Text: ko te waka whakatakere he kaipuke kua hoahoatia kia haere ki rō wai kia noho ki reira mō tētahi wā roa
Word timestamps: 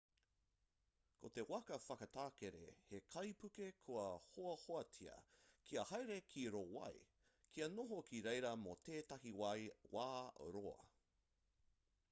ko 1.23 1.29
te 1.37 1.43
waka 1.49 1.75
whakatakere 1.87 2.69
he 2.85 3.01
kaipuke 3.15 3.67
kua 3.89 4.05
hoahoatia 4.29 5.17
kia 5.71 5.83
haere 5.91 6.17
ki 6.31 6.45
rō 6.55 6.61
wai 6.77 6.95
kia 7.57 7.69
noho 7.75 7.99
ki 8.09 8.23
reira 8.29 8.55
mō 8.63 8.75
tētahi 8.89 9.35
wā 9.43 9.53
roa 10.57 10.75